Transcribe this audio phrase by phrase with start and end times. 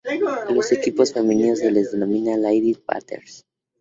[0.47, 3.43] A los equipos femeninos se les denomina "Lady Panthers".